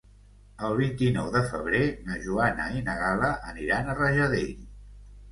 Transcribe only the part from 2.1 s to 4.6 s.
Joana i na Gal·la aniran a Rajadell.